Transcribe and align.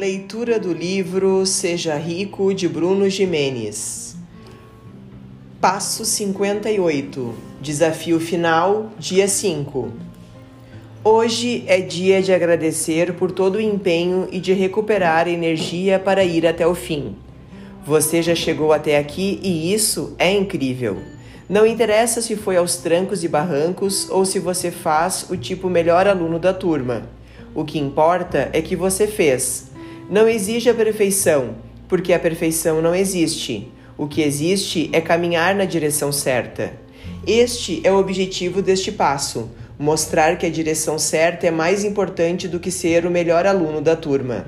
Leitura 0.00 0.58
do 0.58 0.72
livro 0.72 1.44
Seja 1.44 1.94
Rico 1.94 2.54
de 2.54 2.66
Bruno 2.66 3.06
Jimenez. 3.10 4.16
Passo 5.60 6.06
58. 6.06 7.34
Desafio 7.60 8.18
final, 8.18 8.90
dia 8.98 9.28
5. 9.28 9.92
Hoje 11.04 11.64
é 11.66 11.82
dia 11.82 12.22
de 12.22 12.32
agradecer 12.32 13.12
por 13.12 13.30
todo 13.30 13.56
o 13.56 13.60
empenho 13.60 14.26
e 14.32 14.40
de 14.40 14.54
recuperar 14.54 15.28
energia 15.28 15.98
para 15.98 16.24
ir 16.24 16.46
até 16.46 16.66
o 16.66 16.74
fim. 16.74 17.14
Você 17.84 18.22
já 18.22 18.34
chegou 18.34 18.72
até 18.72 18.96
aqui 18.96 19.38
e 19.42 19.70
isso 19.70 20.14
é 20.18 20.32
incrível. 20.32 20.96
Não 21.46 21.66
interessa 21.66 22.22
se 22.22 22.36
foi 22.36 22.56
aos 22.56 22.76
trancos 22.76 23.22
e 23.22 23.28
barrancos 23.28 24.08
ou 24.08 24.24
se 24.24 24.38
você 24.38 24.70
faz 24.70 25.26
o 25.28 25.36
tipo 25.36 25.68
melhor 25.68 26.06
aluno 26.06 26.38
da 26.38 26.54
turma. 26.54 27.02
O 27.54 27.66
que 27.66 27.78
importa 27.78 28.48
é 28.54 28.62
que 28.62 28.74
você 28.74 29.06
fez. 29.06 29.69
Não 30.10 30.28
exige 30.28 30.68
a 30.68 30.74
perfeição, 30.74 31.54
porque 31.86 32.12
a 32.12 32.18
perfeição 32.18 32.82
não 32.82 32.92
existe. 32.92 33.70
O 33.96 34.08
que 34.08 34.22
existe 34.22 34.90
é 34.92 35.00
caminhar 35.00 35.54
na 35.54 35.64
direção 35.64 36.10
certa. 36.10 36.72
Este 37.24 37.80
é 37.84 37.92
o 37.92 37.98
objetivo 38.00 38.60
deste 38.60 38.90
passo: 38.90 39.48
mostrar 39.78 40.36
que 40.36 40.44
a 40.44 40.50
direção 40.50 40.98
certa 40.98 41.46
é 41.46 41.52
mais 41.52 41.84
importante 41.84 42.48
do 42.48 42.58
que 42.58 42.72
ser 42.72 43.06
o 43.06 43.10
melhor 43.10 43.46
aluno 43.46 43.80
da 43.80 43.94
turma. 43.94 44.46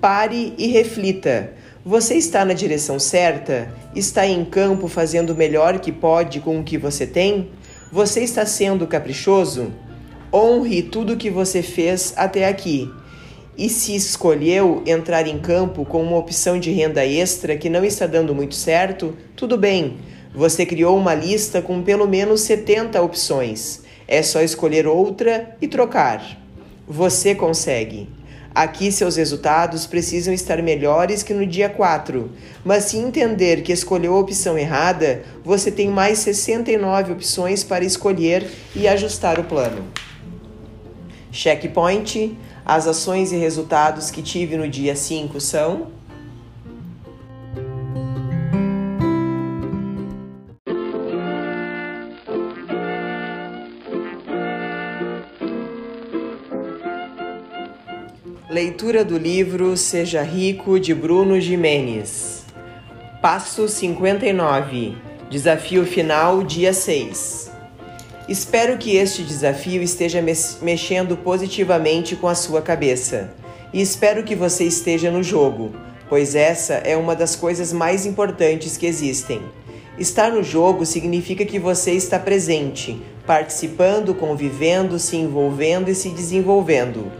Pare 0.00 0.52
e 0.58 0.66
reflita. 0.66 1.52
Você 1.84 2.14
está 2.14 2.44
na 2.44 2.52
direção 2.52 2.98
certa? 2.98 3.72
Está 3.94 4.26
em 4.26 4.44
campo 4.44 4.88
fazendo 4.88 5.30
o 5.30 5.36
melhor 5.36 5.78
que 5.78 5.92
pode 5.92 6.40
com 6.40 6.58
o 6.58 6.64
que 6.64 6.76
você 6.76 7.06
tem? 7.06 7.50
Você 7.92 8.24
está 8.24 8.44
sendo 8.44 8.84
caprichoso? 8.84 9.72
Honre 10.34 10.82
tudo 10.82 11.12
o 11.12 11.16
que 11.16 11.30
você 11.30 11.62
fez 11.62 12.12
até 12.16 12.48
aqui. 12.48 12.90
E 13.58 13.68
se 13.68 13.96
escolheu 13.96 14.84
entrar 14.86 15.26
em 15.26 15.36
campo 15.36 15.84
com 15.84 16.00
uma 16.00 16.16
opção 16.16 16.60
de 16.60 16.70
renda 16.70 17.04
extra 17.04 17.56
que 17.56 17.68
não 17.68 17.84
está 17.84 18.06
dando 18.06 18.32
muito 18.32 18.54
certo, 18.54 19.16
tudo 19.34 19.58
bem. 19.58 19.96
Você 20.32 20.64
criou 20.64 20.96
uma 20.96 21.12
lista 21.12 21.60
com 21.60 21.82
pelo 21.82 22.06
menos 22.06 22.42
70 22.42 23.02
opções. 23.02 23.80
É 24.06 24.22
só 24.22 24.40
escolher 24.42 24.86
outra 24.86 25.56
e 25.60 25.66
trocar. 25.66 26.38
Você 26.86 27.34
consegue. 27.34 28.08
Aqui 28.54 28.92
seus 28.92 29.16
resultados 29.16 29.88
precisam 29.88 30.32
estar 30.32 30.62
melhores 30.62 31.24
que 31.24 31.34
no 31.34 31.44
dia 31.44 31.68
4, 31.68 32.30
mas 32.64 32.84
se 32.84 32.96
entender 32.96 33.62
que 33.62 33.72
escolheu 33.72 34.14
a 34.14 34.20
opção 34.20 34.56
errada, 34.56 35.22
você 35.44 35.72
tem 35.72 35.88
mais 35.88 36.18
69 36.18 37.12
opções 37.12 37.64
para 37.64 37.84
escolher 37.84 38.48
e 38.76 38.86
ajustar 38.86 39.40
o 39.40 39.44
plano. 39.44 39.84
Checkpoint: 41.30 42.36
as 42.64 42.86
ações 42.86 43.32
e 43.32 43.36
resultados 43.36 44.10
que 44.10 44.22
tive 44.22 44.56
no 44.56 44.68
dia 44.68 44.96
5 44.96 45.40
são. 45.40 45.98
Leitura 58.50 59.04
do 59.04 59.16
livro 59.16 59.76
Seja 59.76 60.22
Rico 60.22 60.80
de 60.80 60.92
Bruno 60.94 61.40
Jimenez. 61.40 62.44
Passo 63.22 63.68
59. 63.68 64.96
Desafio 65.30 65.84
final, 65.84 66.42
dia 66.42 66.72
6. 66.72 67.47
Espero 68.28 68.76
que 68.76 68.94
este 68.94 69.22
desafio 69.22 69.80
esteja 69.82 70.22
mexendo 70.60 71.16
positivamente 71.16 72.14
com 72.14 72.28
a 72.28 72.34
sua 72.34 72.60
cabeça. 72.60 73.30
E 73.72 73.80
espero 73.80 74.22
que 74.22 74.34
você 74.34 74.64
esteja 74.64 75.10
no 75.10 75.22
jogo, 75.22 75.72
pois 76.10 76.34
essa 76.34 76.74
é 76.74 76.94
uma 76.94 77.16
das 77.16 77.34
coisas 77.34 77.72
mais 77.72 78.04
importantes 78.04 78.76
que 78.76 78.84
existem. 78.84 79.40
Estar 79.98 80.30
no 80.30 80.42
jogo 80.42 80.84
significa 80.84 81.42
que 81.46 81.58
você 81.58 81.92
está 81.92 82.18
presente, 82.18 83.00
participando, 83.26 84.14
convivendo, 84.14 84.98
se 84.98 85.16
envolvendo 85.16 85.90
e 85.90 85.94
se 85.94 86.10
desenvolvendo. 86.10 87.10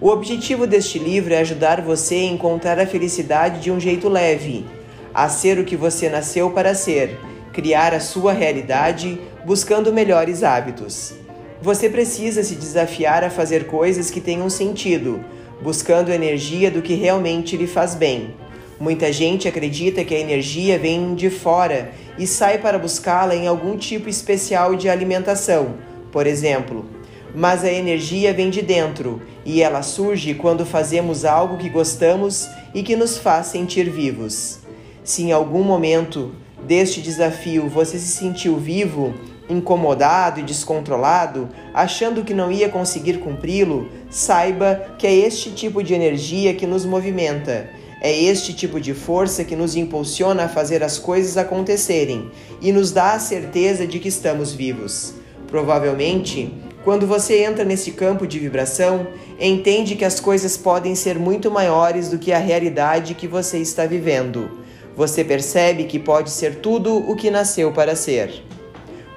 O 0.00 0.10
objetivo 0.10 0.64
deste 0.64 0.96
livro 0.96 1.34
é 1.34 1.38
ajudar 1.38 1.80
você 1.80 2.14
a 2.14 2.24
encontrar 2.24 2.78
a 2.78 2.86
felicidade 2.86 3.58
de 3.58 3.72
um 3.72 3.80
jeito 3.80 4.08
leve, 4.08 4.64
a 5.12 5.28
ser 5.28 5.58
o 5.58 5.64
que 5.64 5.76
você 5.76 6.08
nasceu 6.08 6.52
para 6.52 6.72
ser, 6.72 7.18
criar 7.52 7.92
a 7.92 8.00
sua 8.00 8.32
realidade 8.32 9.18
buscando 9.44 9.92
melhores 9.92 10.42
hábitos. 10.42 11.14
Você 11.60 11.88
precisa 11.88 12.42
se 12.42 12.54
desafiar 12.54 13.24
a 13.24 13.30
fazer 13.30 13.66
coisas 13.66 14.10
que 14.10 14.20
tenham 14.20 14.50
sentido, 14.50 15.24
buscando 15.62 16.10
energia 16.10 16.70
do 16.70 16.82
que 16.82 16.94
realmente 16.94 17.56
lhe 17.56 17.66
faz 17.66 17.94
bem. 17.94 18.34
Muita 18.80 19.12
gente 19.12 19.46
acredita 19.46 20.04
que 20.04 20.14
a 20.14 20.18
energia 20.18 20.78
vem 20.78 21.14
de 21.14 21.30
fora 21.30 21.92
e 22.18 22.26
sai 22.26 22.58
para 22.58 22.78
buscá-la 22.78 23.34
em 23.34 23.46
algum 23.46 23.76
tipo 23.76 24.08
especial 24.08 24.74
de 24.74 24.88
alimentação, 24.88 25.74
por 26.10 26.26
exemplo 26.26 27.02
mas 27.34 27.64
a 27.64 27.72
energia 27.72 28.32
vem 28.32 28.50
de 28.50 28.60
dentro 28.60 29.22
e 29.44 29.62
ela 29.62 29.82
surge 29.82 30.34
quando 30.34 30.66
fazemos 30.66 31.24
algo 31.24 31.56
que 31.56 31.68
gostamos 31.68 32.48
e 32.74 32.82
que 32.82 32.94
nos 32.94 33.16
faz 33.18 33.46
sentir 33.46 33.88
vivos. 33.90 34.58
Se 35.02 35.22
em 35.22 35.32
algum 35.32 35.62
momento 35.62 36.32
deste 36.66 37.00
desafio 37.00 37.68
você 37.68 37.98
se 37.98 38.08
sentiu 38.08 38.56
vivo, 38.56 39.14
incomodado 39.52 40.40
e 40.40 40.42
descontrolado, 40.42 41.48
achando 41.72 42.24
que 42.24 42.34
não 42.34 42.50
ia 42.50 42.68
conseguir 42.68 43.18
cumpri-lo, 43.18 43.88
saiba 44.10 44.94
que 44.98 45.06
é 45.06 45.14
este 45.14 45.50
tipo 45.50 45.82
de 45.82 45.94
energia 45.94 46.54
que 46.54 46.66
nos 46.66 46.84
movimenta. 46.84 47.68
É 48.00 48.12
este 48.12 48.52
tipo 48.52 48.80
de 48.80 48.94
força 48.94 49.44
que 49.44 49.54
nos 49.54 49.76
impulsiona 49.76 50.44
a 50.44 50.48
fazer 50.48 50.82
as 50.82 50.98
coisas 50.98 51.36
acontecerem 51.36 52.32
e 52.60 52.72
nos 52.72 52.90
dá 52.90 53.12
a 53.12 53.20
certeza 53.20 53.86
de 53.86 54.00
que 54.00 54.08
estamos 54.08 54.52
vivos. 54.52 55.14
Provavelmente, 55.46 56.52
quando 56.84 57.06
você 57.06 57.44
entra 57.44 57.64
nesse 57.64 57.92
campo 57.92 58.26
de 58.26 58.40
vibração, 58.40 59.06
entende 59.38 59.94
que 59.94 60.04
as 60.04 60.18
coisas 60.18 60.56
podem 60.56 60.96
ser 60.96 61.16
muito 61.16 61.48
maiores 61.48 62.08
do 62.08 62.18
que 62.18 62.32
a 62.32 62.38
realidade 62.38 63.14
que 63.14 63.28
você 63.28 63.58
está 63.58 63.86
vivendo. 63.86 64.50
Você 64.96 65.22
percebe 65.22 65.84
que 65.84 65.98
pode 65.98 66.30
ser 66.30 66.56
tudo 66.56 66.96
o 66.96 67.14
que 67.14 67.30
nasceu 67.30 67.70
para 67.70 67.94
ser. 67.94 68.42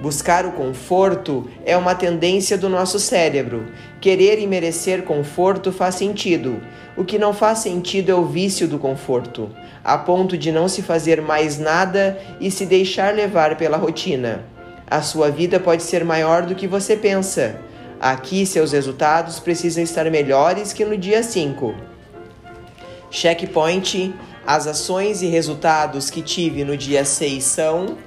Buscar 0.06 0.46
o 0.46 0.52
conforto 0.52 1.50
é 1.66 1.76
uma 1.76 1.96
tendência 1.96 2.56
do 2.60 2.70
nosso 2.70 3.00
cérebro. 3.00 3.66
Querer 4.00 4.38
e 4.38 4.46
merecer 4.46 5.02
conforto 5.02 5.72
faz 5.72 5.96
sentido. 5.96 6.62
O 6.96 7.04
que 7.04 7.18
não 7.18 7.34
faz 7.34 7.58
sentido 7.58 8.12
é 8.12 8.14
o 8.14 8.24
vício 8.24 8.68
do 8.68 8.78
conforto, 8.78 9.50
a 9.84 9.98
ponto 9.98 10.38
de 10.38 10.52
não 10.52 10.68
se 10.68 10.84
fazer 10.84 11.24
mais 11.24 11.58
nada 11.58 12.20
e 12.40 12.52
se 12.52 12.68
deixar 12.68 13.16
levar 13.16 13.58
pela 13.58 13.78
rotina. 13.78 14.46
A 14.86 15.02
sua 15.02 15.32
vida 15.32 15.60
pode 15.60 15.82
ser 15.82 16.06
maior 16.06 16.44
do 16.44 16.54
que 16.54 16.68
você 16.68 16.96
pensa. 16.96 17.60
Aqui, 18.00 18.46
seus 18.46 18.74
resultados 18.74 19.40
precisam 19.40 19.84
estar 19.84 20.08
melhores 20.12 20.72
que 20.72 20.86
no 20.86 20.96
dia 20.96 21.24
5. 21.24 21.74
Checkpoint: 23.10 24.14
as 24.46 24.68
ações 24.68 25.24
e 25.24 25.26
resultados 25.26 26.12
que 26.12 26.22
tive 26.22 26.64
no 26.64 26.78
dia 26.78 27.04
6 27.04 27.44
são 27.44 27.98